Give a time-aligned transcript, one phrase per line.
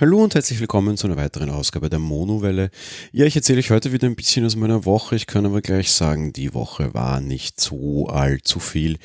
[0.00, 2.70] Hallo und herzlich willkommen zu einer weiteren Ausgabe der Monowelle.
[3.12, 5.14] Ja, ich erzähle euch heute wieder ein bisschen aus meiner Woche.
[5.14, 8.98] Ich kann aber gleich sagen, die Woche war nicht so allzu viel.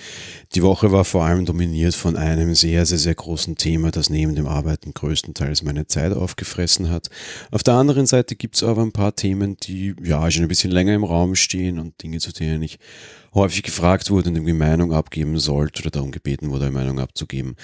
[0.55, 4.33] Die Woche war vor allem dominiert von einem sehr, sehr, sehr großen Thema, das neben
[4.33, 7.11] dem Arbeiten größtenteils meine Zeit aufgefressen hat.
[7.51, 10.71] Auf der anderen Seite gibt es aber ein paar Themen, die ja schon ein bisschen
[10.71, 12.79] länger im Raum stehen und Dinge, zu denen ich
[13.35, 17.57] häufig gefragt wurde und irgendwie Meinung abgeben sollte oder darum gebeten wurde, eine Meinung abzugeben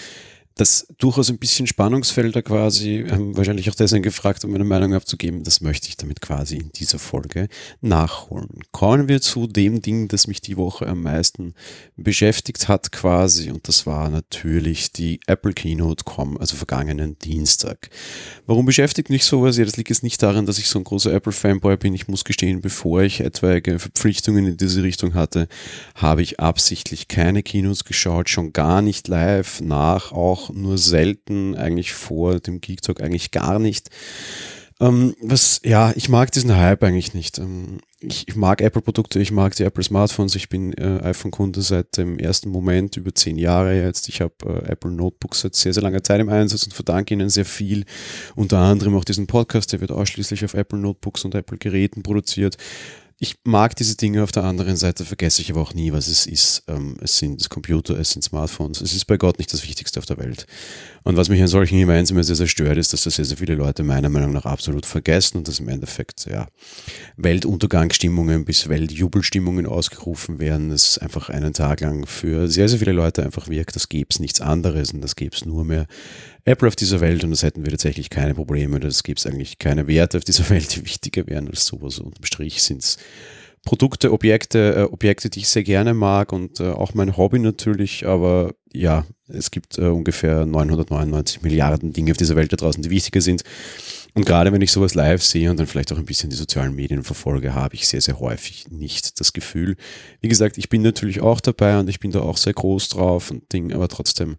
[0.56, 5.44] das durchaus ein bisschen Spannungsfelder quasi, haben wahrscheinlich auch deswegen gefragt, um meine Meinung abzugeben.
[5.44, 7.50] Das möchte ich damit quasi in dieser Folge
[7.82, 8.62] nachholen.
[8.72, 11.56] Kommen wir zu dem Ding, das mich die Woche am meisten
[11.98, 16.06] beschäftigt hat quasi und das war natürlich die Apple Keynote,
[16.40, 17.90] also vergangenen Dienstag.
[18.46, 19.58] Warum beschäftigt mich sowas?
[19.58, 21.94] Ja, das liegt jetzt nicht daran, dass ich so ein großer Apple-Fanboy bin.
[21.94, 25.50] Ich muss gestehen, bevor ich etwaige Verpflichtungen in diese Richtung hatte,
[25.96, 31.94] habe ich absichtlich keine Keynotes geschaut, schon gar nicht live, nach auch nur selten, eigentlich
[31.94, 33.90] vor dem Geek Talk eigentlich gar nicht.
[34.82, 37.40] Ähm, was, ja, ich mag diesen Hype eigentlich nicht.
[37.40, 41.96] Ähm, ich, ich, mag Apple-Produkte, ich mag die Apple Smartphones, ich bin äh, iPhone-Kunde seit
[41.96, 44.10] dem ersten Moment, über zehn Jahre jetzt.
[44.10, 47.30] Ich habe äh, Apple Notebooks seit sehr, sehr langer Zeit im Einsatz und verdanke ihnen
[47.30, 47.86] sehr viel.
[48.36, 52.58] Unter anderem auch diesen Podcast, der wird ausschließlich auf Apple Notebooks und Apple-Geräten produziert
[53.18, 56.26] ich mag diese Dinge, auf der anderen Seite vergesse ich aber auch nie, was es
[56.26, 56.64] ist.
[56.68, 58.82] Ähm, es sind Computer, es sind Smartphones.
[58.82, 60.46] Es ist bei Gott nicht das Wichtigste auf der Welt.
[61.06, 63.38] Und was mich an solchen Events immer sehr, sehr stört, ist, dass das sehr, sehr
[63.38, 66.48] viele Leute meiner Meinung nach absolut vergessen und dass im Endeffekt ja,
[67.16, 70.72] Weltuntergangsstimmungen bis Weltjubelstimmungen ausgerufen werden.
[70.72, 74.20] Es einfach einen Tag lang für sehr, sehr viele Leute einfach wirkt, das gäbe es
[74.20, 75.86] nichts anderes und das gäbe es nur mehr
[76.44, 78.80] Apple auf dieser Welt und das hätten wir tatsächlich keine Probleme.
[78.80, 82.00] Das gibt es eigentlich keine Werte auf dieser Welt, die wichtiger wären als sowas.
[82.00, 82.98] Unterm Strich sind es
[83.66, 88.06] Produkte, Objekte, äh, Objekte, die ich sehr gerne mag und äh, auch mein Hobby natürlich,
[88.06, 92.92] aber ja, es gibt äh, ungefähr 999 Milliarden Dinge auf dieser Welt da draußen, die
[92.92, 93.44] wichtiger sind.
[94.14, 96.76] Und gerade wenn ich sowas live sehe und dann vielleicht auch ein bisschen die sozialen
[96.76, 99.76] Medien verfolge, habe ich sehr, sehr häufig nicht das Gefühl.
[100.22, 103.32] Wie gesagt, ich bin natürlich auch dabei und ich bin da auch sehr groß drauf
[103.32, 104.38] und Ding, aber trotzdem,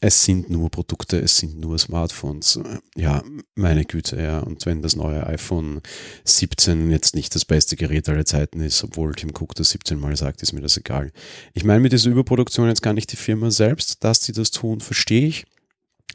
[0.00, 2.60] es sind nur Produkte, es sind nur Smartphones.
[2.96, 3.22] Ja,
[3.54, 4.40] meine Güte, ja.
[4.40, 5.80] Und wenn das neue iPhone
[6.24, 10.16] 17 jetzt nicht das beste Gerät aller Zeiten ist, obwohl Tim Cook das 17 Mal
[10.16, 11.12] sagt, ist mir das egal.
[11.54, 14.80] Ich meine mit dieser Überproduktion jetzt gar nicht die Firma selbst, dass sie das tun,
[14.80, 15.46] verstehe ich.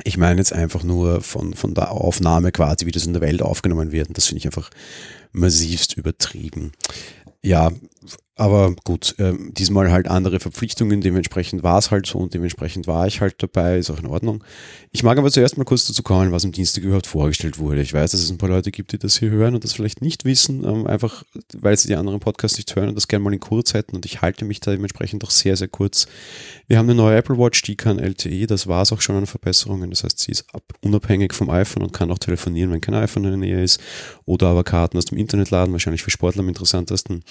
[0.03, 3.41] Ich meine jetzt einfach nur von, von der Aufnahme quasi, wie das in der Welt
[3.41, 4.07] aufgenommen wird.
[4.07, 4.71] Und das finde ich einfach
[5.31, 6.71] massivst übertrieben.
[7.43, 7.71] Ja,
[8.35, 13.05] aber gut, äh, diesmal halt andere Verpflichtungen, dementsprechend war es halt so und dementsprechend war
[13.05, 14.43] ich halt dabei, ist auch in Ordnung.
[14.91, 17.81] Ich mag aber zuerst mal kurz dazu kommen, was am Dienstag überhaupt vorgestellt wurde.
[17.81, 20.01] Ich weiß, dass es ein paar Leute gibt, die das hier hören und das vielleicht
[20.01, 21.23] nicht wissen, ähm, einfach
[21.53, 24.03] weil sie die anderen Podcasts nicht hören und das gerne mal in kurz hätten und
[24.07, 26.07] ich halte mich da dementsprechend auch sehr, sehr kurz.
[26.67, 29.27] Wir haben eine neue Apple Watch, die kann LTE, das war es auch schon an
[29.27, 32.95] Verbesserungen, das heißt, sie ist ab, unabhängig vom iPhone und kann auch telefonieren, wenn kein
[32.95, 33.79] iPhone in der Nähe ist
[34.25, 37.23] oder aber Karten aus dem Internet laden, wahrscheinlich für Sportler am interessantesten.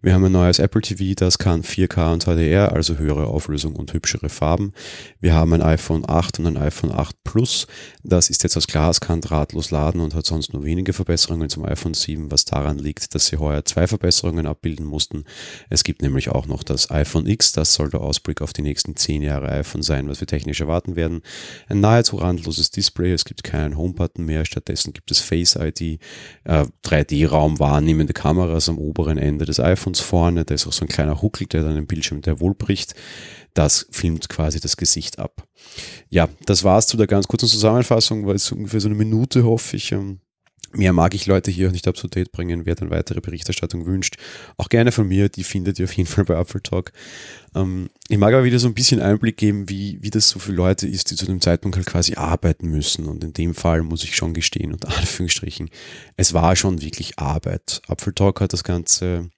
[0.00, 3.74] Wir haben eine neue neues Apple TV, das kann 4K und HDR, also höhere Auflösung
[3.74, 4.72] und hübschere Farben.
[5.18, 7.66] Wir haben ein iPhone 8 und ein iPhone 8 Plus.
[8.04, 11.64] Das ist jetzt aus Glas, kann drahtlos laden und hat sonst nur wenige Verbesserungen zum
[11.64, 15.24] iPhone 7, was daran liegt, dass sie heuer zwei Verbesserungen abbilden mussten.
[15.68, 18.94] Es gibt nämlich auch noch das iPhone X, das soll der Ausblick auf die nächsten
[18.94, 21.22] 10 Jahre iPhone sein, was wir technisch erwarten werden.
[21.68, 25.98] Ein nahezu randloses Display, es gibt keinen Home-Button mehr, stattdessen gibt es Face ID,
[26.44, 30.84] äh, 3D-Raum wahrnehmende Kameras am oberen Ende des iPhones vorne vorne, da ist auch so
[30.84, 32.94] ein kleiner Huckel, der dann im Bildschirm der wohl bricht.
[33.54, 35.46] Das filmt quasi das Gesicht ab.
[36.10, 39.76] Ja, das war's zu der ganz kurzen Zusammenfassung, weil es ungefähr so eine Minute, hoffe
[39.76, 39.92] ich.
[39.92, 40.20] Ähm,
[40.72, 42.66] mehr mag ich Leute hier auch nicht up to date bringen.
[42.66, 44.16] Wer dann weitere Berichterstattung wünscht,
[44.58, 46.92] auch gerne von mir, die findet ihr auf jeden Fall bei Apple Talk.
[47.54, 50.52] Ähm, ich mag aber wieder so ein bisschen Einblick geben, wie, wie das so für
[50.52, 53.06] Leute ist, die zu dem Zeitpunkt halt quasi arbeiten müssen.
[53.06, 55.70] Und in dem Fall muss ich schon gestehen, unter Anführungsstrichen,
[56.16, 57.80] es war schon wirklich Arbeit.
[57.88, 59.30] Apple Talk hat das Ganze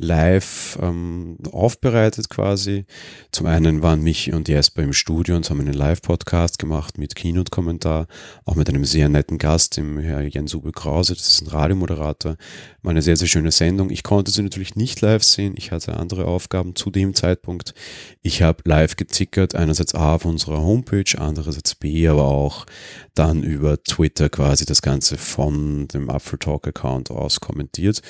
[0.00, 2.86] live ähm, aufbereitet quasi.
[3.32, 8.06] Zum einen waren mich und Jesper im Studio und haben einen Live-Podcast gemacht mit Keynote-Kommentar,
[8.44, 12.36] auch mit einem sehr netten Gast, dem Herr Jens Uwe Krause, das ist ein Radiomoderator.
[12.82, 13.90] War eine sehr, sehr schöne Sendung.
[13.90, 17.74] Ich konnte sie natürlich nicht live sehen, ich hatte andere Aufgaben zu dem Zeitpunkt.
[18.22, 22.66] Ich habe live gezickert, einerseits A auf unserer Homepage, andererseits B, aber auch
[23.14, 28.00] dann über Twitter quasi das Ganze von dem Apfel Talk Account aus kommentiert.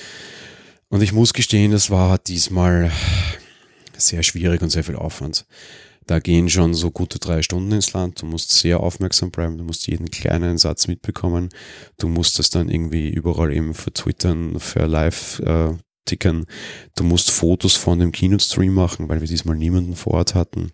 [0.90, 2.90] Und ich muss gestehen, das war diesmal
[3.96, 5.46] sehr schwierig und sehr viel Aufwand.
[6.06, 8.20] Da gehen schon so gute drei Stunden ins Land.
[8.20, 9.56] Du musst sehr aufmerksam bleiben.
[9.56, 11.50] Du musst jeden kleinen Satz mitbekommen.
[11.98, 15.74] Du musst das dann irgendwie überall eben vertwittern, für live äh,
[16.06, 16.46] tickern.
[16.96, 20.72] Du musst Fotos von dem Keynote-Stream machen, weil wir diesmal niemanden vor Ort hatten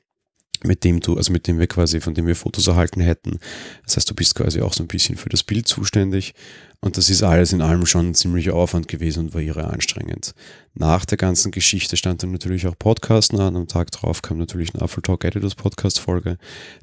[0.64, 3.38] mit dem du, also mit dem wir quasi, von dem wir Fotos erhalten hätten.
[3.84, 6.34] Das heißt, du bist quasi auch so ein bisschen für das Bild zuständig.
[6.80, 10.34] Und das ist alles in allem schon ein ziemlicher Aufwand gewesen und war irre anstrengend.
[10.74, 13.56] Nach der ganzen Geschichte stand dann natürlich auch Podcasten an.
[13.56, 16.36] Am Tag drauf kam natürlich eine Apple Talk Editors Podcast Folge.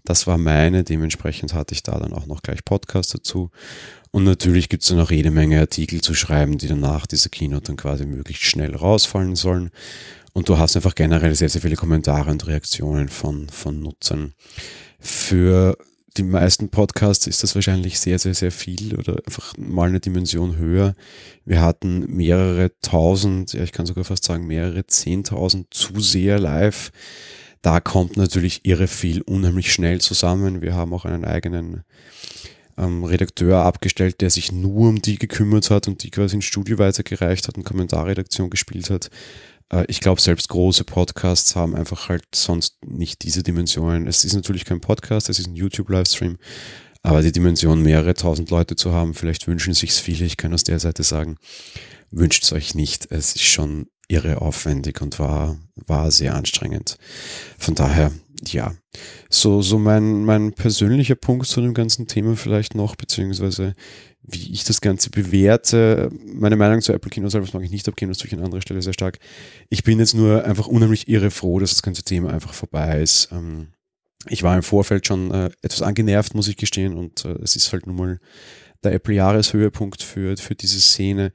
[0.04, 0.84] Das war meine.
[0.84, 3.52] Dementsprechend hatte ich da dann auch noch gleich Podcast dazu.
[4.12, 7.66] Und natürlich gibt es dann auch jede Menge Artikel zu schreiben, die danach dieser Keynote
[7.66, 9.72] dann quasi möglichst schnell rausfallen sollen.
[10.34, 14.34] Und du hast einfach generell sehr, sehr viele Kommentare und Reaktionen von, von Nutzern.
[15.00, 15.78] Für
[16.18, 20.58] die meisten Podcasts ist das wahrscheinlich sehr, sehr, sehr viel oder einfach mal eine Dimension
[20.58, 20.94] höher.
[21.46, 26.92] Wir hatten mehrere tausend, ja, ich kann sogar fast sagen mehrere zehntausend Zuseher live.
[27.62, 30.62] Da kommt natürlich irre viel unheimlich schnell zusammen.
[30.62, 31.84] Wir haben auch einen eigenen
[32.78, 36.78] ähm, Redakteur abgestellt, der sich nur um die gekümmert hat und die quasi ins Studio
[36.78, 39.10] weitergereicht hat und Kommentarredaktion gespielt hat.
[39.74, 44.08] Äh, ich glaube, selbst große Podcasts haben einfach halt sonst nicht diese Dimensionen.
[44.08, 46.38] Es ist natürlich kein Podcast, es ist ein YouTube-Livestream,
[47.02, 50.64] aber die Dimension, mehrere tausend Leute zu haben, vielleicht wünschen sich's viele, ich kann aus
[50.64, 51.38] der Seite sagen,
[52.12, 53.12] wünscht es euch nicht.
[53.12, 56.98] Es ist schon irre aufwendig und war, war sehr anstrengend.
[57.58, 58.12] Von daher,
[58.52, 58.74] ja,
[59.30, 63.76] so, so mein, mein persönlicher Punkt zu dem ganzen Thema vielleicht noch, beziehungsweise
[64.24, 66.10] wie ich das Ganze bewerte.
[66.26, 68.62] Meine Meinung zu Apple Kino selbst mag ich nicht abgeben, das tue ich an anderer
[68.62, 69.20] Stelle sehr stark.
[69.70, 73.30] Ich bin jetzt nur einfach unheimlich irre froh, dass das ganze Thema einfach vorbei ist.
[73.32, 73.68] Ähm,
[74.28, 77.74] ich war im Vorfeld schon äh, etwas angenervt, muss ich gestehen, und äh, es ist
[77.74, 78.20] halt nun mal
[78.84, 81.32] der Apple-Jahreshöhepunkt für, für diese Szene.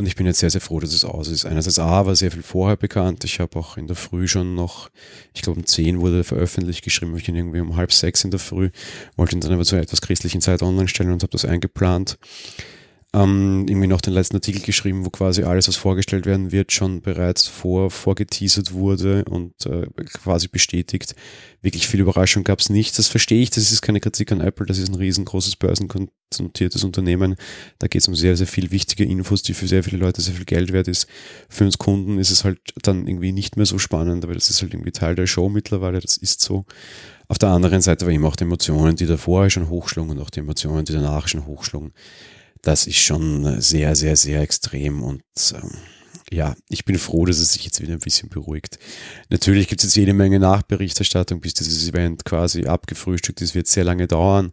[0.00, 1.44] Und ich bin jetzt sehr, sehr froh, dass es aus ist.
[1.44, 3.22] Einerseits A war sehr viel vorher bekannt.
[3.24, 4.88] Ich habe auch in der Früh schon noch,
[5.34, 8.40] ich glaube um 10 wurde veröffentlicht, geschrieben, ich ihn irgendwie um halb sechs in der
[8.40, 8.70] Früh,
[9.18, 12.16] wollte ihn dann aber zu einer etwas christlichen Zeit online stellen und habe das eingeplant
[13.12, 17.00] ähm, irgendwie noch den letzten Artikel geschrieben, wo quasi alles, was vorgestellt werden wird, schon
[17.00, 21.16] bereits vor, vorgeteasert wurde und äh, quasi bestätigt.
[21.60, 22.96] Wirklich viel Überraschung gab es nicht.
[22.98, 27.34] Das verstehe ich, das ist keine Kritik an Apple, das ist ein riesengroßes börsennotiertes Unternehmen.
[27.80, 30.34] Da geht es um sehr, sehr viel wichtige Infos, die für sehr viele Leute sehr
[30.34, 31.08] viel Geld wert ist.
[31.48, 34.62] Für uns Kunden ist es halt dann irgendwie nicht mehr so spannend, aber das ist
[34.62, 36.64] halt irgendwie Teil der Show mittlerweile, das ist so.
[37.26, 40.30] Auf der anderen Seite war eben auch die Emotionen, die davor schon hochschlugen und auch
[40.30, 41.92] die Emotionen, die danach schon hochschlugen
[42.62, 45.22] das ist schon sehr, sehr, sehr extrem und
[45.54, 45.70] ähm,
[46.32, 48.78] ja, ich bin froh, dass es sich jetzt wieder ein bisschen beruhigt.
[49.30, 53.82] Natürlich gibt es jetzt jede Menge Nachberichterstattung, bis dieses Event quasi abgefrühstückt ist, wird sehr
[53.82, 54.52] lange dauern.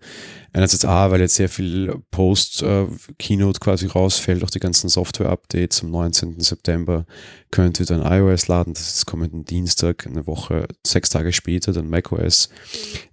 [0.53, 6.39] Einerseits A, weil jetzt sehr viel Post-Keynote quasi rausfällt, auch die ganzen Software-Updates am 19.
[6.39, 7.05] September
[7.51, 11.89] könnt ihr dann iOS laden, das ist kommenden Dienstag, eine Woche, sechs Tage später, dann
[11.89, 12.49] macOS.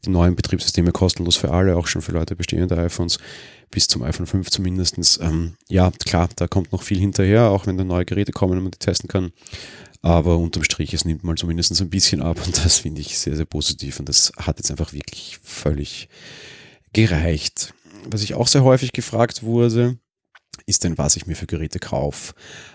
[0.07, 3.19] Die neuen Betriebssysteme kostenlos für alle, auch schon für Leute bestehende iPhones
[3.75, 5.21] bis zum iPhone 5 zumindest.
[5.21, 8.63] Ähm, ja, klar, da kommt noch viel hinterher, auch wenn da neue Geräte kommen und
[8.63, 9.33] man die testen kann.
[10.01, 13.37] Aber unterm Strich, es nimmt mal zumindest ein bisschen ab und das finde ich sehr,
[13.37, 16.09] sehr positiv und das hat jetzt einfach wirklich völlig
[16.93, 17.75] gereicht.
[18.09, 19.99] Was ich auch sehr häufig gefragt wurde,
[20.67, 22.35] ist denn, was ich mir für Geräte kaufe.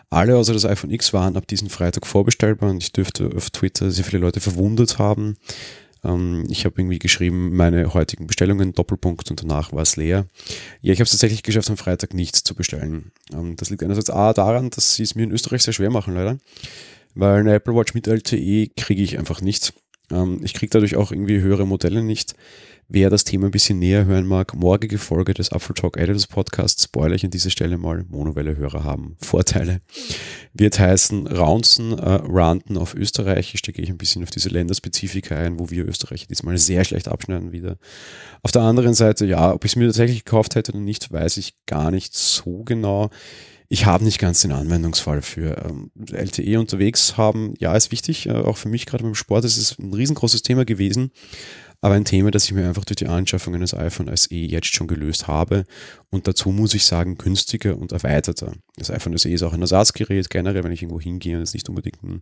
[0.10, 3.90] Alle außer das iPhone X waren ab diesem Freitag vorbestellbar und ich dürfte auf Twitter
[3.90, 5.38] sehr viele Leute verwundert haben,
[6.04, 10.25] ähm, ich habe irgendwie geschrieben, meine heutigen Bestellungen, Doppelpunkt und danach war es leer.
[10.81, 13.12] Ja, ich habe es tatsächlich geschafft, am Freitag nichts zu bestellen.
[13.33, 16.14] Ähm, das liegt einerseits A daran, dass sie es mir in Österreich sehr schwer machen,
[16.14, 16.38] leider.
[17.16, 19.73] Weil eine Apple Watch mit LTE kriege ich einfach nicht.
[20.12, 22.35] Ähm, ich kriege dadurch auch irgendwie höhere Modelle nicht.
[22.92, 26.86] Wer das Thema ein bisschen näher hören mag, morgige Folge des Apple Talk Editors Podcasts,
[26.86, 29.81] spoiler ich an dieser Stelle mal, Monowelle-Hörer haben Vorteile,
[30.54, 35.36] wird heißen Raunzen, äh, Ranten auf Österreichisch, da gehe ich ein bisschen auf diese Länderspezifika
[35.36, 37.78] ein, wo wir Österreicher diesmal sehr schlecht abschneiden wieder.
[38.42, 41.38] Auf der anderen Seite, ja, ob ich es mir tatsächlich gekauft hätte oder nicht, weiß
[41.38, 43.12] ich gar nicht so genau.
[43.72, 47.54] Ich habe nicht ganz den Anwendungsfall für ähm, LTE unterwegs haben.
[47.60, 49.46] Ja, ist wichtig, äh, auch für mich gerade beim Sport.
[49.46, 51.12] ist Es ein riesengroßes Thema gewesen
[51.81, 54.88] aber ein Thema, das ich mir einfach durch die Anschaffung eines iPhone SE jetzt schon
[54.88, 55.64] gelöst habe.
[56.09, 58.54] Und dazu muss ich sagen, günstiger und erweiterter.
[58.76, 61.69] Das iPhone SE ist auch ein Ersatzgerät, generell, wenn ich irgendwo hingehe und jetzt nicht
[61.69, 62.21] unbedingt ein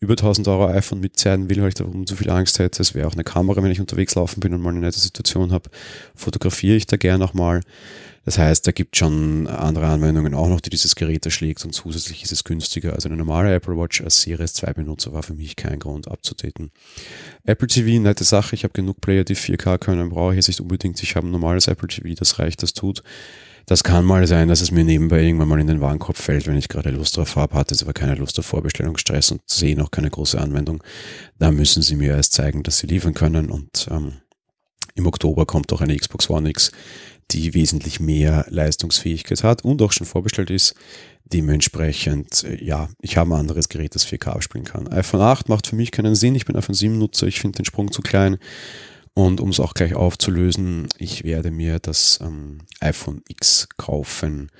[0.00, 2.82] über 1000 Euro iPhone mitzeigen will, weil ich darum zu viel Angst hätte.
[2.82, 5.52] Es wäre auch eine Kamera, wenn ich unterwegs laufen bin und mal eine nette Situation
[5.52, 5.70] habe,
[6.14, 7.60] fotografiere ich da gerne auch mal.
[8.28, 12.22] Das heißt, da gibt schon andere Anwendungen auch noch, die dieses Gerät erschlägt und zusätzlich
[12.22, 12.92] ist es günstiger.
[12.92, 16.70] Also eine normale Apple Watch als Series 2 Benutzer war für mich kein Grund abzudaten.
[17.44, 18.54] Apple TV, nette Sache.
[18.54, 21.02] Ich habe genug Player, die 4K können, brauche ich jetzt nicht unbedingt.
[21.02, 23.02] Ich habe ein normales Apple TV, das reicht, das tut.
[23.64, 26.58] Das kann mal sein, dass es mir nebenbei irgendwann mal in den Warenkorb fällt, wenn
[26.58, 30.10] ich gerade Lust drauf habe, hatte aber keine Lust auf Vorbestellungsstress und sehe noch keine
[30.10, 30.82] große Anwendung.
[31.38, 34.18] Da müssen sie mir erst zeigen, dass sie liefern können und ähm,
[34.96, 36.72] im Oktober kommt auch eine Xbox One X
[37.30, 40.74] die wesentlich mehr Leistungsfähigkeit hat und auch schon vorbestellt ist.
[41.24, 44.88] Dementsprechend, äh, ja, ich habe ein anderes Gerät, das 4K abspielen kann.
[44.88, 46.34] iPhone 8 macht für mich keinen Sinn.
[46.34, 47.26] Ich bin iPhone 7 Nutzer.
[47.26, 48.38] Ich finde den Sprung zu klein.
[49.14, 54.50] Und um es auch gleich aufzulösen, ich werde mir das ähm, iPhone X kaufen.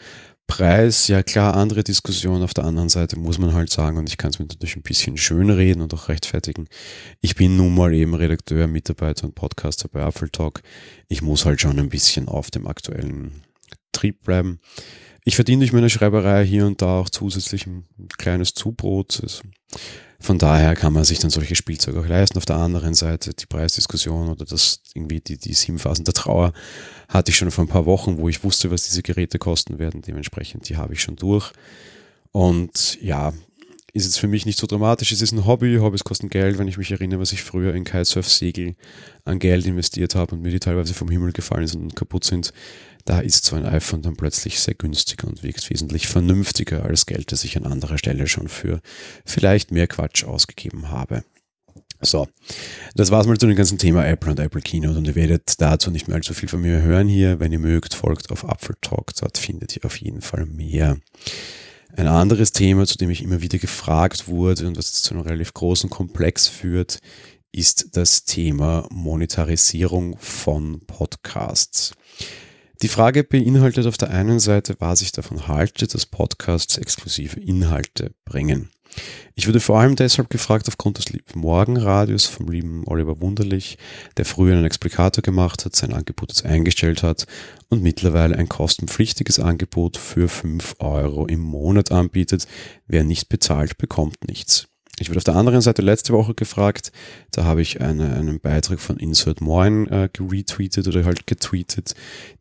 [0.49, 2.43] Preis, ja klar, andere Diskussion.
[2.43, 4.83] Auf der anderen Seite muss man halt sagen, und ich kann es mir natürlich ein
[4.83, 6.69] bisschen schön reden und auch rechtfertigen.
[7.21, 10.63] Ich bin nun mal eben Redakteur, Mitarbeiter und Podcaster bei Apple Talk.
[11.07, 13.43] Ich muss halt schon ein bisschen auf dem aktuellen
[13.93, 14.59] Trieb bleiben.
[15.23, 17.85] Ich verdiene durch meine Schreiberei hier und da auch zusätzlich ein
[18.17, 19.21] kleines Zubrot.
[19.23, 19.43] Also
[20.21, 22.39] von daher kann man sich dann solche Spielzeuge auch leisten.
[22.39, 26.53] Auf der anderen Seite die Preisdiskussion oder das irgendwie die, die sieben Phasen der Trauer
[27.09, 30.03] hatte ich schon vor ein paar Wochen, wo ich wusste, was diese Geräte kosten werden.
[30.03, 31.53] Dementsprechend, die habe ich schon durch.
[32.33, 33.33] Und ja,
[33.99, 35.13] ist jetzt für mich nicht so dramatisch.
[35.13, 35.77] Es ist ein Hobby.
[35.81, 36.59] Hobbys kosten Geld.
[36.59, 38.77] Wenn ich mich erinnere, was ich früher in Kitesurf-Segel
[39.25, 42.53] an Geld investiert habe und mir die teilweise vom Himmel gefallen sind und kaputt sind,
[43.05, 47.33] da ist so ein iPhone dann plötzlich sehr günstig und wirkt wesentlich vernünftiger als Geld,
[47.33, 48.81] das ich an anderer Stelle schon für
[49.25, 51.25] vielleicht mehr Quatsch ausgegeben habe.
[52.01, 52.29] So,
[52.95, 55.91] das war's mal zu dem ganzen Thema Apple und Apple Keynote und ihr werdet dazu
[55.91, 57.41] nicht mehr allzu viel von mir hören hier.
[57.41, 60.99] Wenn ihr mögt, folgt auf Apple Talk, dort findet ihr auf jeden Fall mehr.
[61.99, 65.53] Ein anderes Thema, zu dem ich immer wieder gefragt wurde und was zu einem relativ
[65.53, 67.01] großen Komplex führt,
[67.51, 71.95] ist das Thema Monetarisierung von Podcasts.
[72.83, 78.13] Die Frage beinhaltet auf der einen Seite, was ich davon halte, dass Podcasts exklusive Inhalte
[78.25, 78.71] bringen.
[79.35, 83.79] Ich wurde vor allem deshalb gefragt aufgrund des lieben Morgenradios vom lieben Oliver Wunderlich,
[84.17, 87.27] der früher einen Explikator gemacht hat, sein Angebot jetzt eingestellt hat
[87.69, 92.47] und mittlerweile ein kostenpflichtiges Angebot für 5 Euro im Monat anbietet.
[92.87, 94.69] Wer nicht bezahlt, bekommt nichts.
[95.01, 96.93] Ich wurde auf der anderen Seite letzte Woche gefragt,
[97.31, 101.95] da habe ich eine, einen Beitrag von Insert Moin äh, geretweetet oder halt getweetet,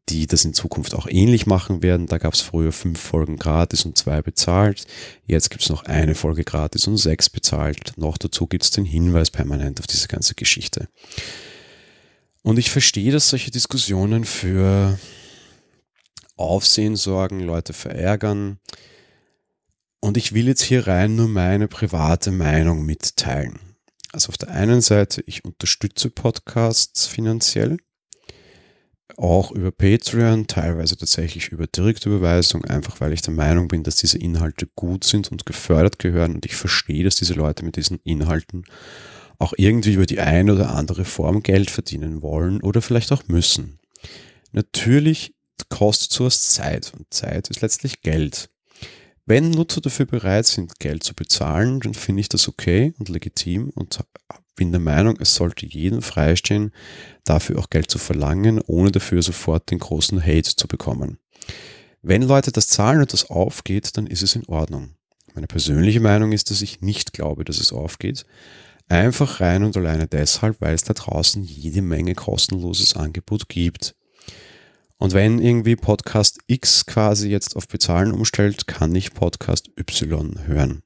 [0.10, 2.08] die das in Zukunft auch ähnlich machen werden.
[2.08, 4.86] Da gab es früher fünf Folgen gratis und zwei bezahlt.
[5.26, 7.94] Jetzt gibt es noch eine Folge gratis und sechs bezahlt.
[7.98, 10.88] Noch dazu gibt es den Hinweis permanent auf diese ganze Geschichte.
[12.44, 14.98] Und ich verstehe, dass solche Diskussionen für
[16.38, 18.60] Aufsehen sorgen, Leute verärgern.
[20.00, 23.60] Und ich will jetzt hier rein nur meine private Meinung mitteilen.
[24.14, 27.78] Also auf der einen Seite, ich unterstütze Podcasts finanziell,
[29.18, 34.18] auch über Patreon, teilweise tatsächlich über Direktüberweisung, einfach weil ich der Meinung bin, dass diese
[34.18, 38.64] Inhalte gut sind und gefördert gehören und ich verstehe, dass diese Leute mit diesen Inhalten
[39.40, 43.80] auch irgendwie über die eine oder andere Form Geld verdienen wollen oder vielleicht auch müssen.
[44.52, 45.36] Natürlich
[45.70, 48.50] kostet sowas Zeit und Zeit ist letztlich Geld.
[49.30, 53.72] Wenn Nutzer dafür bereit sind, Geld zu bezahlen, dann finde ich das okay und legitim
[53.76, 54.00] und
[54.56, 56.72] bin der Meinung, es sollte jedem freistehen,
[57.26, 61.18] dafür auch Geld zu verlangen, ohne dafür sofort den großen Hate zu bekommen.
[62.02, 64.96] Wenn Leute das zahlen und das aufgeht, dann ist es in Ordnung.
[65.36, 68.26] Meine persönliche Meinung ist, dass ich nicht glaube, dass es aufgeht.
[68.88, 73.94] Einfach rein und alleine deshalb, weil es da draußen jede Menge kostenloses Angebot gibt.
[75.00, 80.82] Und wenn irgendwie Podcast X quasi jetzt auf Bezahlen umstellt, kann ich Podcast Y hören.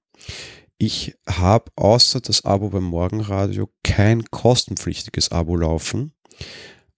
[0.78, 6.14] Ich habe außer das Abo beim Morgenradio kein kostenpflichtiges Abo laufen.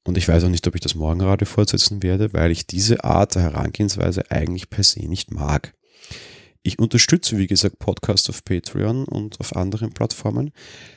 [0.05, 3.35] Und ich weiß auch nicht, ob ich das Morgenradio fortsetzen werde, weil ich diese Art
[3.35, 5.73] der Herangehensweise eigentlich per se nicht mag.
[6.63, 10.51] Ich unterstütze, wie gesagt, Podcasts auf Patreon und auf anderen Plattformen.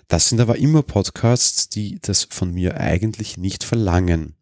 [0.07, 4.36] Das sind aber immer Podcasts, die das von mir eigentlich nicht verlangen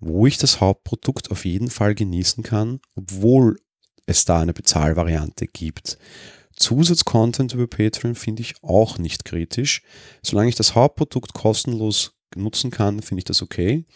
[0.00, 3.58] wo ich das Hauptprodukt auf jeden Fall genießen kann, obwohl
[4.06, 5.98] es da eine Bezahlvariante gibt.
[6.56, 9.82] Zusatzcontent über Patreon finde ich auch nicht kritisch.
[10.22, 13.86] Solange ich das Hauptprodukt kostenlos nutzen kann, finde ich das okay.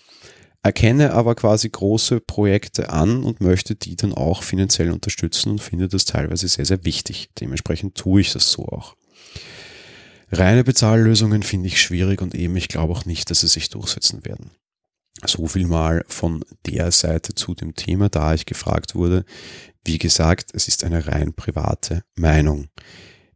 [0.63, 5.89] Erkenne aber quasi große Projekte an und möchte die dann auch finanziell unterstützen und finde
[5.89, 7.29] das teilweise sehr, sehr wichtig.
[7.39, 8.97] Dementsprechend tue ich das so auch.
[10.33, 14.25] Reine Bezahllösungen finde ich schwierig und eben ich glaube auch nicht, dass sie sich durchsetzen
[14.25, 14.53] werden.
[15.27, 19.25] So viel mal von der Seite zu dem Thema, da ich gefragt wurde.
[19.85, 22.69] Wie gesagt, es ist eine rein private Meinung.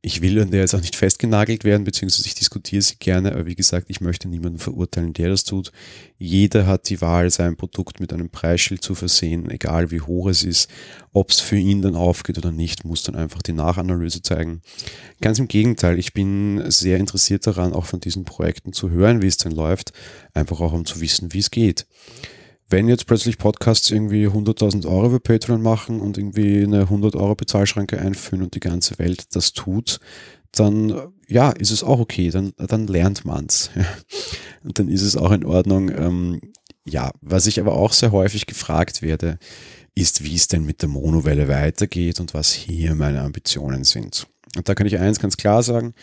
[0.01, 3.47] Ich will an der jetzt auch nicht festgenagelt werden, beziehungsweise ich diskutiere sie gerne, aber
[3.47, 5.73] wie gesagt, ich möchte niemanden verurteilen, der das tut.
[6.19, 10.45] Jeder hat die Wahl, sein Produkt mit einem Preisschild zu versehen, egal wie hoch es
[10.45, 10.71] ist.
[11.13, 14.63] Ob es für ihn dann aufgeht oder nicht, muss dann einfach die Nachanalyse zeigen.
[15.21, 19.27] Ganz im Gegenteil, ich bin sehr interessiert daran, auch von diesen Projekten zu hören, wie
[19.27, 19.93] es denn läuft,
[20.33, 21.87] einfach auch um zu wissen, wie es geht
[22.69, 27.35] wenn jetzt plötzlich Podcasts irgendwie 100.000 Euro über Patreon machen und irgendwie eine 100 Euro
[27.35, 30.01] Bezahlschranke einführen und die ganze Welt das tut,
[30.53, 33.71] dann ja, ist es auch okay, dann, dann lernt man's.
[34.65, 35.91] und dann ist es auch in Ordnung.
[35.91, 36.41] Ähm,
[36.87, 39.39] ja, was ich aber auch sehr häufig gefragt werde,
[39.95, 44.27] ist, wie es denn mit der Monowelle weitergeht und was hier meine Ambitionen sind.
[44.57, 45.95] Und da kann ich eins ganz klar sagen,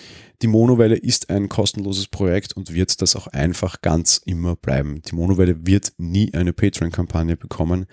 [0.42, 5.02] die Monowelle ist ein kostenloses Projekt und wird das auch einfach ganz immer bleiben.
[5.02, 7.86] Die Monowelle wird nie eine Patreon-Kampagne bekommen,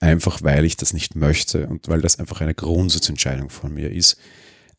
[0.00, 4.16] einfach weil ich das nicht möchte und weil das einfach eine Grundsatzentscheidung von mir ist.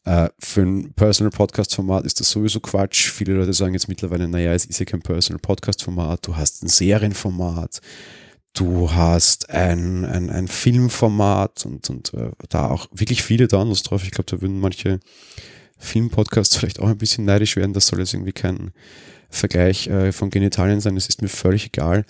[0.05, 3.11] Äh, für ein Personal Podcast Format ist das sowieso Quatsch.
[3.11, 6.63] Viele Leute sagen jetzt mittlerweile, naja, es ist ja kein Personal Podcast Format, du hast
[6.63, 7.81] ein Serienformat,
[8.59, 14.03] du hast ein, ein, ein Filmformat und, und äh, da auch wirklich viele Downloads drauf.
[14.03, 14.99] Ich glaube, da würden manche
[15.77, 17.73] Filmpodcasts vielleicht auch ein bisschen neidisch werden.
[17.73, 18.71] Das soll jetzt irgendwie kein
[19.29, 22.05] Vergleich äh, von Genitalien sein, es ist mir völlig egal.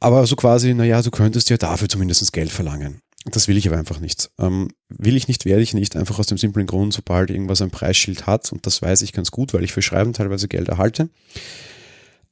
[0.00, 3.02] Aber so quasi, naja, du könntest ja dafür zumindest Geld verlangen.
[3.24, 4.30] Das will ich aber einfach nicht.
[4.38, 7.70] Ähm, will ich nicht, werde ich nicht, einfach aus dem simplen Grund, sobald irgendwas ein
[7.70, 11.08] Preisschild hat, und das weiß ich ganz gut, weil ich für Schreiben teilweise Geld erhalte,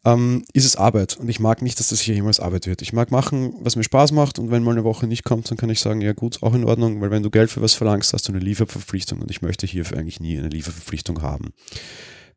[0.04, 1.16] ähm, ist es Arbeit.
[1.18, 2.82] Und ich mag nicht, dass das hier jemals Arbeit wird.
[2.82, 5.58] Ich mag machen, was mir Spaß macht, und wenn mal eine Woche nicht kommt, dann
[5.58, 8.12] kann ich sagen, ja gut, auch in Ordnung, weil wenn du Geld für was verlangst,
[8.12, 11.52] hast du eine Lieferverpflichtung und ich möchte hierfür eigentlich nie eine Lieferverpflichtung haben.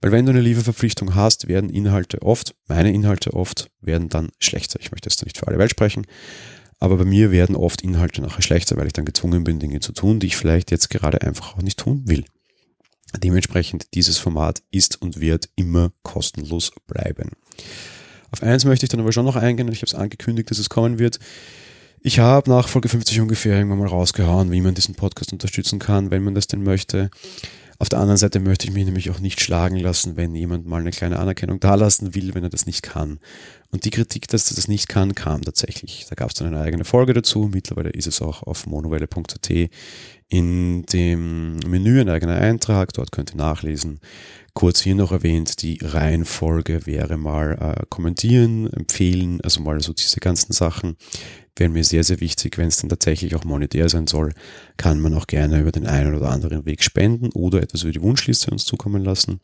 [0.01, 4.79] Weil wenn du eine Lieferverpflichtung hast, werden Inhalte oft, meine Inhalte oft, werden dann schlechter.
[4.82, 6.05] Ich möchte jetzt nicht für alle Welt sprechen,
[6.79, 9.93] aber bei mir werden oft Inhalte nachher schlechter, weil ich dann gezwungen bin, Dinge zu
[9.93, 12.25] tun, die ich vielleicht jetzt gerade einfach auch nicht tun will.
[13.17, 17.32] Dementsprechend, dieses Format ist und wird immer kostenlos bleiben.
[18.32, 20.70] Auf eins möchte ich dann aber schon noch eingehen, ich habe es angekündigt, dass es
[20.70, 21.20] kommen wird.
[22.01, 26.12] Ich habe nach Folge 50 ungefähr irgendwann mal rausgehauen, wie man diesen Podcast unterstützen kann,
[26.12, 27.10] wenn man das denn möchte.
[27.79, 30.82] Auf der anderen Seite möchte ich mich nämlich auch nicht schlagen lassen, wenn jemand mal
[30.82, 33.20] eine kleine Anerkennung dalassen will, wenn er das nicht kann.
[33.72, 36.05] Und die Kritik, dass er das nicht kann, kam tatsächlich.
[36.10, 37.50] Da gab es dann eine eigene Folge dazu.
[37.51, 39.70] Mittlerweile ist es auch auf monowelle.at
[40.33, 42.91] in dem Menü ein eigener Eintrag.
[42.93, 43.99] Dort könnt ihr nachlesen.
[44.55, 50.19] Kurz hier noch erwähnt, die Reihenfolge wäre mal äh, kommentieren, empfehlen, also mal so diese
[50.19, 50.95] ganzen Sachen
[51.55, 54.33] wäre mir sehr, sehr wichtig, wenn es dann tatsächlich auch monetär sein soll,
[54.75, 58.01] kann man auch gerne über den einen oder anderen Weg spenden oder etwas über die
[58.01, 59.39] Wunschliste uns zukommen lassen.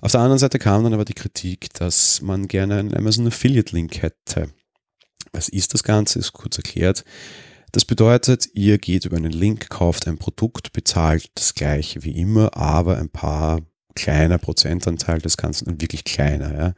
[0.00, 3.76] Auf der anderen Seite kam dann aber die Kritik, dass man gerne einen Amazon Affiliate
[3.76, 4.48] Link hätte.
[5.32, 6.18] Was ist das Ganze?
[6.18, 7.04] Ist kurz erklärt.
[7.74, 12.56] Das bedeutet, ihr geht über einen Link, kauft ein Produkt, bezahlt das gleiche wie immer,
[12.56, 13.62] aber ein paar
[13.96, 16.56] kleiner Prozentanteil des Ganzen und wirklich kleiner.
[16.56, 16.74] Ja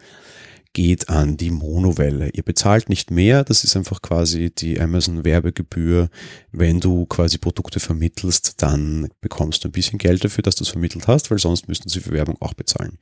[0.77, 2.29] geht an die Monowelle.
[2.35, 6.11] Ihr bezahlt nicht mehr, das ist einfach quasi die Amazon Werbegebühr.
[6.53, 10.69] Wenn du quasi Produkte vermittelst, dann bekommst du ein bisschen Geld dafür, dass du es
[10.69, 12.99] vermittelt hast, weil sonst müssten sie für Werbung auch bezahlen.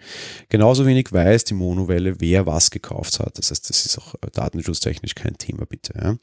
[0.50, 3.38] Genauso wenig weiß die Monowelle, wer was gekauft hat.
[3.38, 5.94] Das heißt, das ist auch datenschutztechnisch kein Thema, bitte.
[6.00, 6.16] Ja.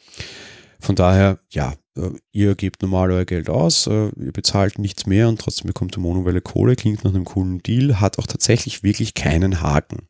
[0.81, 5.29] Von daher, ja, äh, ihr gebt normal euer Geld aus, äh, ihr bezahlt nichts mehr
[5.29, 9.13] und trotzdem bekommt die Monowelle Kohle, klingt nach einem coolen Deal, hat auch tatsächlich wirklich
[9.13, 10.07] keinen Haken.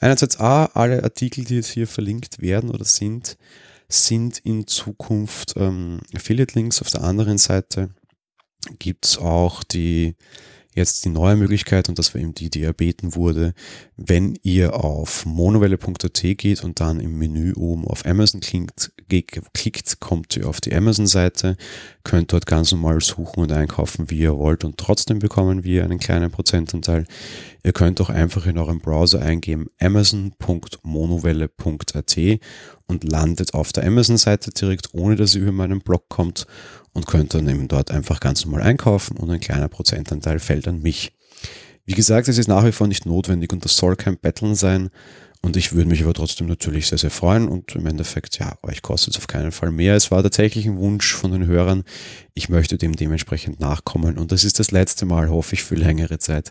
[0.00, 3.38] Einerseits A, alle Artikel, die jetzt hier verlinkt werden oder sind,
[3.88, 6.82] sind in Zukunft ähm, Affiliate-Links.
[6.82, 7.90] Auf der anderen Seite
[8.78, 10.16] gibt es auch die
[10.76, 13.54] jetzt die neue Möglichkeit, und das war eben die, die erbeten wurde,
[13.96, 18.92] wenn ihr auf monowelle.at geht und dann im Menü oben auf Amazon klickt,
[19.54, 21.56] klickt kommt ihr auf die Amazon-Seite,
[22.04, 25.98] könnt dort ganz normal suchen und einkaufen, wie ihr wollt und trotzdem bekommen wir einen
[25.98, 27.06] kleinen Prozentanteil.
[27.64, 32.16] Ihr könnt auch einfach in eurem Browser eingeben amazon.monowelle.at
[32.86, 36.46] und landet auf der Amazon-Seite direkt, ohne dass ihr über meinen Blog kommt
[36.96, 40.80] und könnt dann eben dort einfach ganz normal einkaufen und ein kleiner Prozentanteil fällt an
[40.80, 41.12] mich.
[41.84, 44.88] Wie gesagt, es ist nach wie vor nicht notwendig und das soll kein Betteln sein.
[45.42, 47.46] Und ich würde mich aber trotzdem natürlich sehr, sehr freuen.
[47.46, 49.94] Und im Endeffekt, ja, euch kostet es auf keinen Fall mehr.
[49.94, 51.84] Es war tatsächlich ein Wunsch von den Hörern.
[52.34, 54.18] Ich möchte dem dementsprechend nachkommen.
[54.18, 56.50] Und das ist das letzte Mal, hoffe ich, für längere Zeit,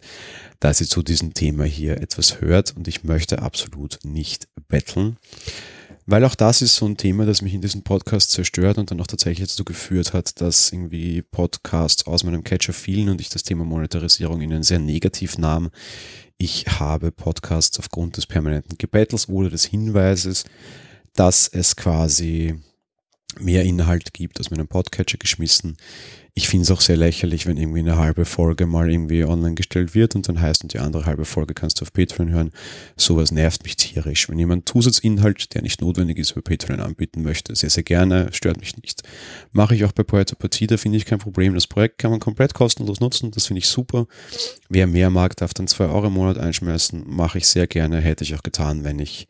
[0.60, 2.78] dass ihr zu diesem Thema hier etwas hört.
[2.78, 5.18] Und ich möchte absolut nicht betteln.
[6.08, 9.02] Weil auch das ist so ein Thema, das mich in diesem Podcast zerstört und dann
[9.02, 13.42] auch tatsächlich dazu geführt hat, dass irgendwie Podcasts aus meinem Catcher fielen und ich das
[13.42, 15.72] Thema Monetarisierung ihnen sehr negativ nahm.
[16.38, 20.44] Ich habe Podcasts aufgrund des permanenten Gebettels oder des Hinweises,
[21.14, 22.60] dass es quasi
[23.40, 25.76] mehr Inhalt gibt, aus meinem Podcatcher geschmissen
[26.38, 29.96] ich finde es auch sehr lächerlich, wenn irgendwie eine halbe Folge mal irgendwie online gestellt
[29.96, 32.52] wird und dann heißt, und die andere halbe Folge kannst du auf Patreon hören.
[32.98, 34.28] Sowas nervt mich tierisch.
[34.28, 38.60] Wenn jemand Zusatzinhalt, der nicht notwendig ist, über Patreon anbieten möchte, sehr, sehr gerne, stört
[38.60, 39.04] mich nicht.
[39.54, 41.54] Mache ich auch bei Poeta Partie, da finde ich kein Problem.
[41.54, 44.06] Das Projekt kann man komplett kostenlos nutzen, das finde ich super.
[44.68, 47.06] Wer mehr mag, darf dann zwei Euro im Monat einschmeißen.
[47.08, 49.30] Mache ich sehr gerne, hätte ich auch getan, wenn ich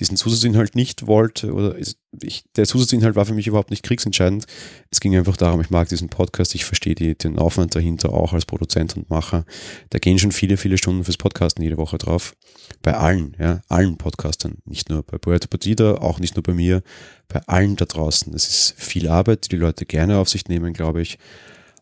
[0.00, 1.76] diesen Zusatzinhalt nicht wollte oder
[2.22, 4.46] ich, der Zusatzinhalt war für mich überhaupt nicht kriegsentscheidend.
[4.90, 6.54] Es ging einfach darum, ich mag diesen Podcast Podcast.
[6.54, 9.44] Ich verstehe die, den Aufwand dahinter auch als Produzent und Macher.
[9.90, 12.34] Da gehen schon viele, viele Stunden fürs Podcasten jede Woche drauf.
[12.82, 14.58] Bei allen, ja, allen Podcastern.
[14.64, 16.82] Nicht nur bei Puerto Partida, auch nicht nur bei mir,
[17.28, 18.32] bei allen da draußen.
[18.32, 21.18] Das ist viel Arbeit, die die Leute gerne auf sich nehmen, glaube ich.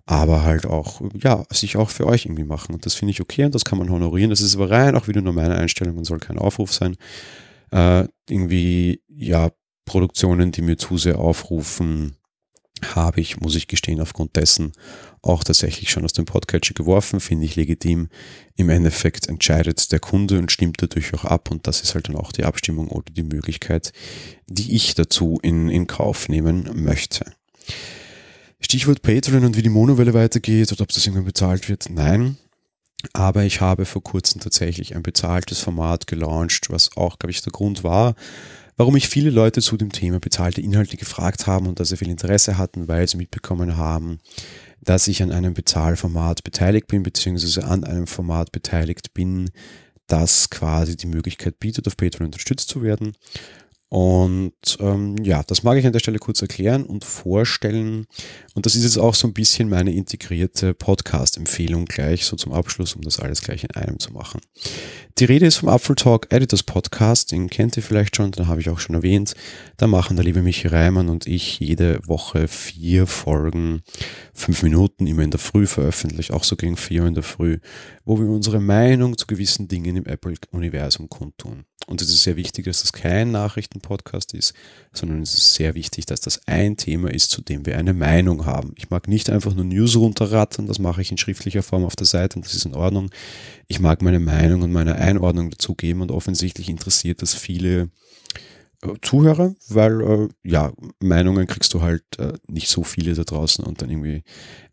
[0.07, 2.75] Aber halt auch, ja, sich auch für euch irgendwie machen.
[2.75, 4.31] Und das finde ich okay und das kann man honorieren.
[4.31, 6.97] Das ist aber rein auch wieder nur meine Einstellung und soll kein Aufruf sein.
[7.71, 9.51] Äh, irgendwie, ja,
[9.85, 12.18] Produktionen, die mir zu sehr aufrufen,
[12.95, 14.73] habe ich, muss ich gestehen, aufgrund dessen
[15.23, 18.09] auch tatsächlich schon aus dem Podcatcher geworfen, finde ich legitim.
[18.57, 22.17] Im Endeffekt entscheidet der Kunde und stimmt dadurch auch ab und das ist halt dann
[22.17, 23.93] auch die Abstimmung oder die Möglichkeit,
[24.47, 27.33] die ich dazu in, in Kauf nehmen möchte.
[28.61, 32.37] Stichwort Patreon und wie die Monowelle weitergeht oder ob das irgendwann bezahlt wird, nein.
[33.13, 37.53] Aber ich habe vor kurzem tatsächlich ein bezahltes Format gelauncht, was auch, glaube ich, der
[37.53, 38.17] Grund war,
[38.79, 42.09] warum mich viele Leute zu dem Thema bezahlte Inhalte gefragt haben und dass sie viel
[42.09, 44.21] Interesse hatten, weil sie mitbekommen haben,
[44.81, 49.51] dass ich an einem Bezahlformat beteiligt bin, beziehungsweise an einem Format beteiligt bin,
[50.07, 53.13] das quasi die Möglichkeit bietet, auf Patreon unterstützt zu werden.
[53.91, 58.07] Und ähm, ja, das mag ich an der Stelle kurz erklären und vorstellen.
[58.55, 62.95] Und das ist jetzt auch so ein bisschen meine integrierte Podcast-Empfehlung gleich so zum Abschluss,
[62.95, 64.41] um das alles gleich in einem zu machen.
[65.19, 68.61] Die Rede ist vom Apfel Talk Editors Podcast, den kennt ihr vielleicht schon, den habe
[68.61, 69.35] ich auch schon erwähnt.
[69.79, 73.83] Da machen der liebe Michi Reimann und ich jede Woche vier Folgen,
[74.35, 77.59] fünf Minuten, immer in der Früh veröffentlicht, auch so gegen vier in der Früh,
[78.05, 81.65] wo wir unsere Meinung zu gewissen Dingen im Apple-Universum kundtun.
[81.89, 83.31] Und es ist sehr wichtig, dass das kein
[83.79, 84.55] Nachrichtenpodcast ist,
[84.93, 88.47] sondern es ist sehr wichtig, dass das ein Thema ist, zu dem wir eine Meinung
[88.47, 88.73] haben.
[88.77, 92.07] Ich mag nicht einfach nur News runterrattern, das mache ich in schriftlicher Form auf der
[92.07, 93.11] Seite und das ist in Ordnung.
[93.67, 97.91] Ich mag meine Meinung und meine Einordnung dazu geben und offensichtlich interessiert das viele
[98.83, 103.65] äh, Zuhörer, weil äh, ja, Meinungen kriegst du halt äh, nicht so viele da draußen
[103.65, 104.23] und dann irgendwie,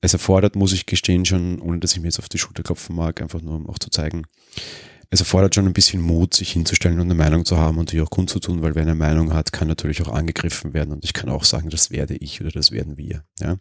[0.01, 2.95] es erfordert, muss ich gestehen, schon, ohne dass ich mir jetzt auf die Schulter klopfen
[2.95, 4.23] mag, einfach nur um auch zu zeigen,
[5.09, 8.01] es erfordert schon ein bisschen Mut, sich hinzustellen und eine Meinung zu haben und die
[8.01, 11.29] auch kundzutun, weil wer eine Meinung hat, kann natürlich auch angegriffen werden und ich kann
[11.29, 13.23] auch sagen, das werde ich oder das werden wir.
[13.39, 13.57] Ja.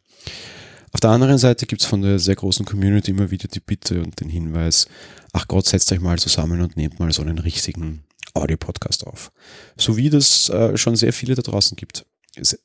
[0.92, 4.00] Auf der anderen Seite gibt es von der sehr großen Community immer wieder die Bitte
[4.00, 4.86] und den Hinweis,
[5.32, 9.32] ach Gott, setzt euch mal zusammen und nehmt mal so einen richtigen Audio-Podcast auf.
[9.76, 12.06] So wie das äh, schon sehr viele da draußen gibt.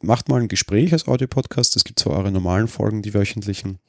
[0.01, 1.75] Macht mal ein Gespräch als Audio-Podcast.
[1.75, 3.79] Es gibt zwar eure normalen Folgen, die wöchentlichen,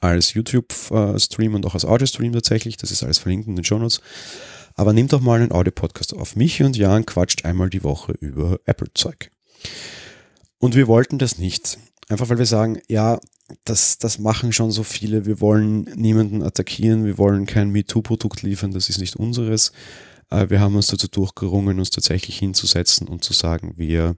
[0.00, 2.76] als YouTube-Stream und auch als Audio-Stream tatsächlich.
[2.76, 4.00] Das ist alles verlinkt in den Show Notes.
[4.74, 6.36] Aber nehmt doch mal einen Audio-Podcast auf.
[6.36, 9.30] Mich und Jan quatscht einmal die Woche über Apple-Zeug.
[10.58, 11.78] Und wir wollten das nicht.
[12.08, 13.20] Einfach weil wir sagen, ja,
[13.64, 15.26] das, das machen schon so viele.
[15.26, 17.04] Wir wollen niemanden attackieren.
[17.04, 18.72] Wir wollen kein MeToo-Produkt liefern.
[18.72, 19.72] Das ist nicht unseres.
[20.30, 24.16] Äh, wir haben uns dazu durchgerungen, uns tatsächlich hinzusetzen und zu sagen, wir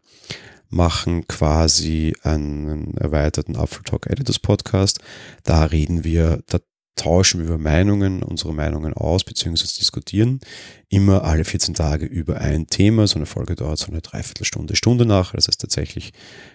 [0.68, 5.00] machen quasi einen erweiterten Apfel Talk Editors Podcast.
[5.44, 6.58] Da reden wir, da
[6.96, 10.40] tauschen wir über Meinungen, unsere Meinungen aus, beziehungsweise diskutieren
[10.88, 13.06] immer alle 14 Tage über ein Thema.
[13.06, 15.32] So eine Folge dauert so eine Dreiviertelstunde, Stunde nach.
[15.32, 16.12] Das heißt tatsächlich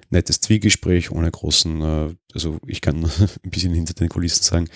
[0.10, 3.04] nettes Zwiegespräch ohne großen, äh, also ich kann
[3.44, 4.68] ein bisschen hinter den Kulissen sagen,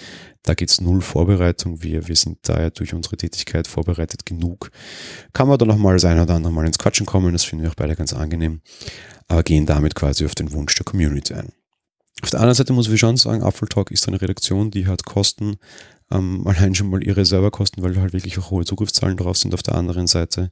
[0.43, 1.81] da geht's null Vorbereitung.
[1.81, 4.71] Wir, wir sind da ja durch unsere Tätigkeit vorbereitet genug.
[5.33, 7.63] Kann man da noch mal das eine oder andere Mal ins Quatschen kommen, das finden
[7.63, 8.61] wir auch beide ganz angenehm,
[9.27, 11.51] aber gehen damit quasi auf den Wunsch der Community ein.
[12.25, 15.57] Auf der anderen Seite muss ich schon sagen, Apfeltalk ist eine Redaktion, die hat Kosten,
[16.09, 19.53] ähm, allein schon mal ihre Serverkosten, weil halt wirklich auch hohe Zugriffszahlen drauf sind.
[19.53, 20.49] Auf der anderen Seite,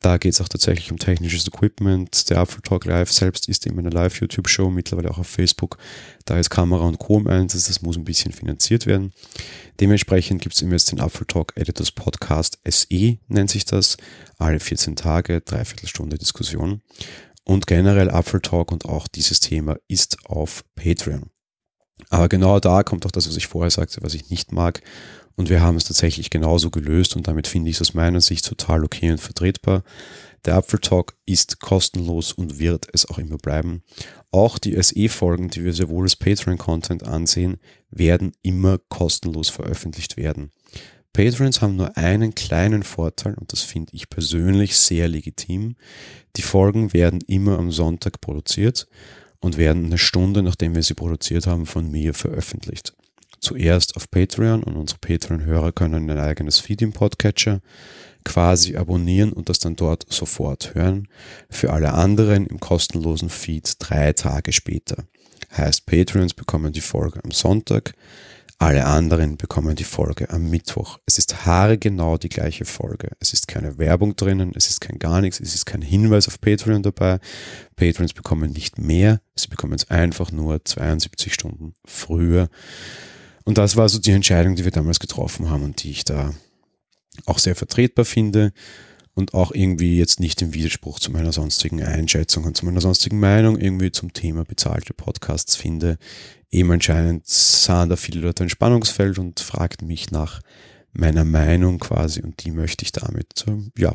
[0.00, 2.30] da geht es auch tatsächlich um technisches Equipment.
[2.30, 5.78] Der Apfeltalk Live selbst ist eben eine Live-YouTube-Show, mittlerweile auch auf Facebook.
[6.24, 7.20] Da ist Kamera und Co.
[7.20, 9.12] im Einsatz, das muss ein bisschen finanziert werden.
[9.78, 13.98] Dementsprechend gibt es immer jetzt den Apfeltalk Editors Podcast SE, nennt sich das.
[14.36, 16.82] Alle 14 Tage, dreiviertel Stunde Diskussion.
[17.44, 21.30] Und generell Apfel Talk und auch dieses Thema ist auf Patreon.
[22.10, 24.82] Aber genau da kommt auch das, was ich vorher sagte, was ich nicht mag.
[25.36, 28.44] Und wir haben es tatsächlich genauso gelöst und damit finde ich es aus meiner Sicht
[28.46, 29.82] total okay und vertretbar.
[30.44, 33.82] Der Apfel Talk ist kostenlos und wird es auch immer bleiben.
[34.30, 37.58] Auch die SE-Folgen, die wir sehr wohl als Patreon-Content ansehen,
[37.90, 40.50] werden immer kostenlos veröffentlicht werden.
[41.14, 45.76] Patrons haben nur einen kleinen Vorteil und das finde ich persönlich sehr legitim.
[46.36, 48.88] Die Folgen werden immer am Sonntag produziert
[49.40, 52.94] und werden eine Stunde, nachdem wir sie produziert haben, von mir veröffentlicht.
[53.40, 57.60] Zuerst auf Patreon und unsere Patreon-Hörer können ein eigenes Feed im Podcatcher
[58.24, 61.06] quasi abonnieren und das dann dort sofort hören.
[61.48, 65.04] Für alle anderen im kostenlosen Feed drei Tage später.
[65.56, 67.94] Heißt, Patreons bekommen die Folge am Sonntag,
[68.58, 70.98] Alle anderen bekommen die Folge am Mittwoch.
[71.06, 73.10] Es ist haargenau die gleiche Folge.
[73.20, 76.40] Es ist keine Werbung drinnen, es ist kein gar nichts, es ist kein Hinweis auf
[76.40, 77.18] Patreon dabei.
[77.76, 82.48] Patrons bekommen nicht mehr, sie bekommen es einfach nur 72 Stunden früher.
[83.44, 86.32] Und das war so die Entscheidung, die wir damals getroffen haben und die ich da
[87.26, 88.52] auch sehr vertretbar finde
[89.14, 93.20] und auch irgendwie jetzt nicht im Widerspruch zu meiner sonstigen Einschätzung und zu meiner sonstigen
[93.20, 95.98] Meinung irgendwie zum Thema bezahlte Podcasts finde.
[96.50, 100.40] Eben anscheinend sahen da viele Leute ein Spannungsfeld und fragten mich nach
[100.94, 103.44] meiner Meinung quasi und die möchte ich damit,
[103.76, 103.94] ja,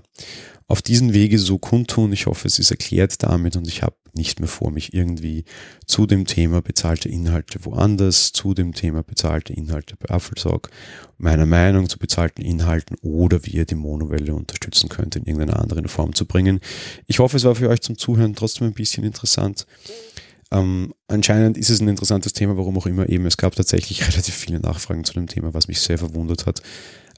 [0.67, 2.13] auf diesen Wege so kundtun.
[2.13, 5.45] Ich hoffe, es ist erklärt damit und ich habe nicht mehr vor, mich irgendwie
[5.85, 10.69] zu dem Thema bezahlte Inhalte woanders, zu dem Thema bezahlte Inhalte bei Apfelsorg,
[11.17, 15.88] meiner Meinung zu bezahlten Inhalten oder wie ihr die Monowelle unterstützen könnt, in irgendeiner anderen
[15.88, 16.59] Form zu bringen.
[17.07, 19.65] Ich hoffe, es war für euch zum Zuhören trotzdem ein bisschen interessant.
[20.51, 23.25] Ähm, anscheinend ist es ein interessantes Thema, warum auch immer eben.
[23.25, 26.62] Es gab tatsächlich relativ viele Nachfragen zu dem Thema, was mich sehr verwundert hat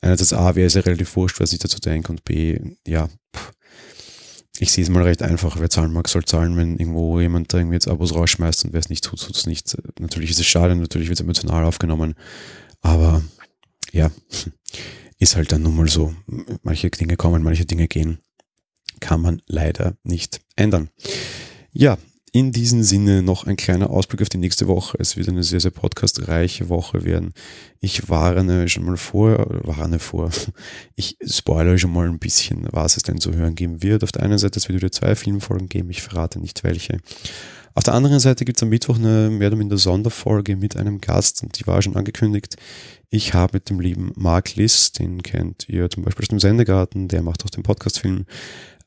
[0.01, 3.07] einerseits A, wäre es ja relativ wurscht, was ich dazu denke und B, ja,
[4.59, 7.57] ich sehe es mal recht einfach, wer zahlen mag, soll zahlen, wenn irgendwo jemand da
[7.57, 9.75] irgendwie jetzt Abos rausschmeißt und wer es nicht tut, tut es nicht.
[9.99, 12.15] Natürlich ist es schade, natürlich wird es emotional aufgenommen,
[12.81, 13.23] aber
[13.91, 14.11] ja,
[15.19, 16.13] ist halt dann nun mal so.
[16.63, 18.19] Manche Dinge kommen, manche Dinge gehen.
[18.99, 20.89] Kann man leider nicht ändern.
[21.71, 21.97] Ja,
[22.33, 24.97] in diesem Sinne noch ein kleiner Ausblick auf die nächste Woche.
[24.99, 27.33] Es wird eine sehr, sehr podcastreiche Woche werden.
[27.81, 30.31] Ich warne schon mal vor, warne vor,
[30.95, 34.03] ich spoilere schon mal ein bisschen, was es denn zu hören geben wird.
[34.03, 36.99] Auf der einen Seite, es wird wieder zwei Filmfolgen geben, ich verrate nicht welche.
[37.73, 40.99] Auf der anderen Seite gibt es am Mittwoch eine mehr oder minder Sonderfolge mit einem
[40.99, 42.57] Gast und die war schon angekündigt.
[43.09, 47.07] Ich habe mit dem lieben Mark Liss, den kennt ihr zum Beispiel aus dem Sendegarten,
[47.07, 48.25] der macht auch den Podcastfilm,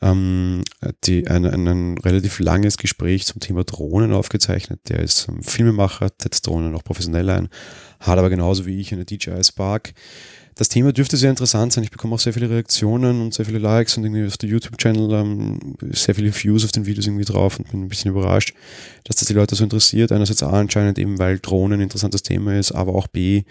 [0.05, 0.63] ähm,
[1.05, 4.81] die, ein, ein relativ langes Gespräch zum Thema Drohnen aufgezeichnet.
[4.89, 7.49] Der ist ähm, Filmemacher, setzt Drohnen auch professionell ein,
[8.01, 9.95] hat aber genauso wie ich eine DJI Spark.
[10.57, 11.83] Das Thema dürfte sehr interessant sein.
[11.83, 15.13] Ich bekomme auch sehr viele Reaktionen und sehr viele Likes und irgendwie auf der YouTube-Channel
[15.13, 18.55] ähm, sehr viele Views auf den Videos irgendwie drauf und bin ein bisschen überrascht,
[19.03, 20.13] dass das die Leute so interessiert.
[20.13, 23.43] Einerseits A, anscheinend eben, weil Drohnen ein interessantes Thema ist, aber auch B,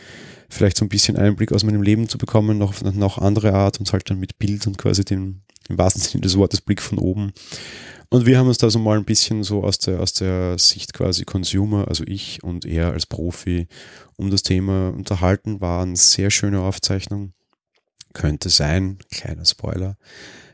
[0.50, 3.92] vielleicht so ein bisschen Einblick aus meinem Leben zu bekommen, noch, noch andere Art und
[3.92, 7.34] halt dann mit Bild und quasi den, im wahrsten Sinne des Wortes Blick von oben.
[8.14, 10.94] Und wir haben uns da so mal ein bisschen so aus der, aus der Sicht
[10.94, 13.68] quasi Consumer, also ich und er als Profi,
[14.18, 15.62] um das Thema unterhalten.
[15.62, 17.34] War eine sehr schöne Aufzeichnung.
[18.14, 19.98] Könnte sein, kleiner Spoiler,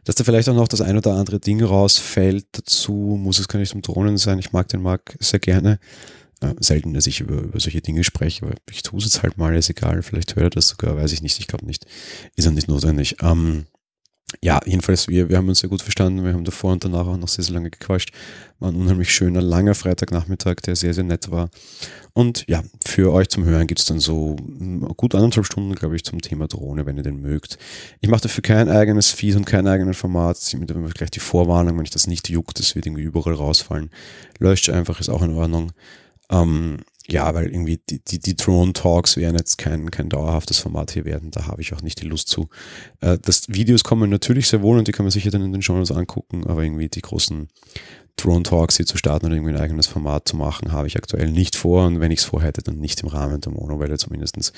[0.05, 2.45] dass da vielleicht auch noch das ein oder andere Ding rausfällt.
[2.53, 4.39] Dazu muss es gar nicht um Drohnen sein.
[4.39, 5.79] Ich mag den Marc sehr gerne.
[6.39, 9.37] Äh, selten, dass ich über, über solche Dinge spreche, aber ich tue es jetzt halt
[9.37, 10.01] mal, ist egal.
[10.01, 11.37] Vielleicht hört er das sogar, weiß ich nicht.
[11.39, 11.85] Ich glaube nicht.
[12.37, 13.17] Ist er nicht notwendig.
[13.21, 13.65] Ähm,
[14.41, 16.23] ja, jedenfalls, wir, wir haben uns sehr gut verstanden.
[16.23, 18.11] Wir haben davor und danach auch noch sehr, sehr lange gequatscht.
[18.59, 21.49] War ein unheimlich schöner, langer Freitagnachmittag, der sehr, sehr nett war.
[22.13, 26.03] Und ja, für euch zum Hören gibt's dann so hm, gut anderthalb Stunden, glaube ich,
[26.03, 27.57] zum Thema Drohne, wenn ihr den mögt.
[28.01, 30.37] Ich mache dafür kein eigenes Feed und kein eigenes Format.
[30.37, 33.89] Ich mir gleich die Vorwarnung, wenn ich das nicht juckt, das wird irgendwie überall rausfallen.
[34.39, 35.71] Löscht einfach, ist auch in Ordnung.
[36.31, 36.77] Ähm,
[37.11, 41.31] ja, weil irgendwie die, die, die Drone-Talks werden jetzt kein, kein dauerhaftes Format hier werden.
[41.31, 42.49] Da habe ich auch nicht die Lust zu.
[43.01, 45.61] Äh, das Videos kommen natürlich sehr wohl und die kann man sicher dann in den
[45.61, 47.47] Journals angucken, aber irgendwie die großen
[48.17, 51.55] Drone-Talks hier zu starten oder irgendwie ein eigenes Format zu machen, habe ich aktuell nicht
[51.55, 51.87] vor.
[51.87, 54.51] Und wenn ich es vorhätte, dann nicht im Rahmen der Monowelle zumindestens,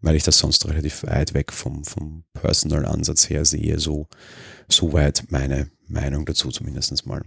[0.00, 3.78] weil ich das sonst relativ weit weg vom, vom Personal-Ansatz her sehe.
[3.78, 4.06] So,
[4.68, 7.22] so weit meine Meinung dazu zumindestens mal.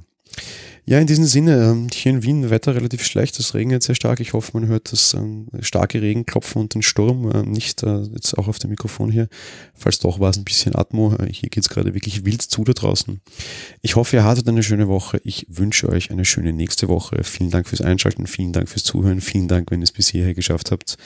[0.90, 4.20] Ja, in diesem Sinne, ähm, hier in Wien Wetter relativ schlecht, es regnet sehr stark.
[4.22, 8.36] Ich hoffe, man hört das ähm, starke Regenklopfen und den Sturm äh, nicht äh, jetzt
[8.36, 9.28] auch auf dem Mikrofon hier.
[9.76, 11.14] Falls doch war es ein bisschen Atmo.
[11.14, 13.22] Äh, hier geht es gerade wirklich wild zu da draußen.
[13.84, 15.22] Ich hoffe, ihr hattet eine schöne Woche.
[15.24, 17.24] Ich wünsche euch eine schöne nächste Woche.
[17.24, 20.34] Vielen Dank fürs Einschalten, vielen Dank fürs Zuhören, vielen Dank, wenn ihr es bis hierher
[20.34, 20.98] geschafft habt.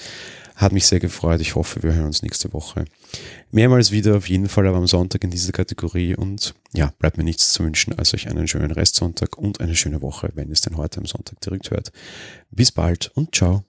[0.55, 1.41] Hat mich sehr gefreut.
[1.41, 2.85] Ich hoffe, wir hören uns nächste Woche.
[3.51, 6.15] Mehrmals wieder, auf jeden Fall aber am Sonntag in dieser Kategorie.
[6.15, 10.01] Und ja, bleibt mir nichts zu wünschen, als euch einen schönen Restsonntag und eine schöne
[10.01, 11.91] Woche, wenn ihr es denn heute am Sonntag direkt hört.
[12.51, 13.63] Bis bald und ciao.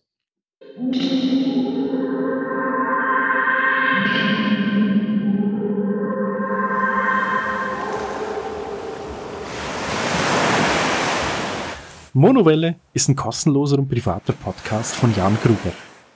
[12.16, 15.72] Monowelle ist ein kostenloser und privater Podcast von Jan Gruber.